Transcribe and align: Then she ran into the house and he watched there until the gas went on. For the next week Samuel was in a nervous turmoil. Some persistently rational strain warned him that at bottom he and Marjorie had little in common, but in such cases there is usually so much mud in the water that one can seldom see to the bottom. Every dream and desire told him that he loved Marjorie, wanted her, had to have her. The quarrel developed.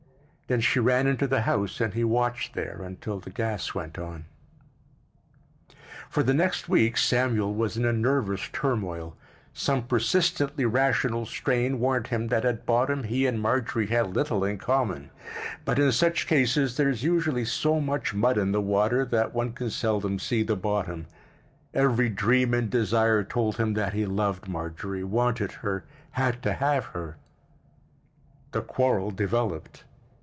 Then 0.47 0.59
she 0.59 0.81
ran 0.81 1.07
into 1.07 1.27
the 1.27 1.43
house 1.43 1.79
and 1.79 1.93
he 1.93 2.03
watched 2.03 2.55
there 2.55 2.81
until 2.83 3.19
the 3.21 3.29
gas 3.29 3.73
went 3.73 3.97
on. 3.97 4.25
For 6.09 6.23
the 6.23 6.33
next 6.33 6.67
week 6.67 6.97
Samuel 6.97 7.53
was 7.55 7.77
in 7.77 7.85
a 7.85 7.93
nervous 7.93 8.49
turmoil. 8.51 9.15
Some 9.53 9.83
persistently 9.83 10.65
rational 10.65 11.25
strain 11.25 11.79
warned 11.79 12.07
him 12.07 12.27
that 12.27 12.43
at 12.43 12.65
bottom 12.65 13.05
he 13.05 13.25
and 13.25 13.41
Marjorie 13.41 13.87
had 13.87 14.13
little 14.13 14.43
in 14.43 14.57
common, 14.57 15.09
but 15.63 15.79
in 15.79 15.89
such 15.93 16.27
cases 16.27 16.75
there 16.75 16.89
is 16.89 17.01
usually 17.01 17.45
so 17.45 17.79
much 17.79 18.13
mud 18.13 18.37
in 18.37 18.51
the 18.51 18.59
water 18.59 19.05
that 19.05 19.33
one 19.33 19.53
can 19.53 19.69
seldom 19.69 20.19
see 20.19 20.41
to 20.43 20.47
the 20.47 20.57
bottom. 20.57 21.05
Every 21.73 22.09
dream 22.09 22.53
and 22.53 22.69
desire 22.69 23.23
told 23.23 23.55
him 23.55 23.73
that 23.75 23.93
he 23.93 24.05
loved 24.05 24.49
Marjorie, 24.49 25.05
wanted 25.05 25.53
her, 25.63 25.85
had 26.09 26.43
to 26.43 26.51
have 26.51 26.87
her. 26.87 27.15
The 28.51 28.61
quarrel 28.61 29.11
developed. 29.11 29.85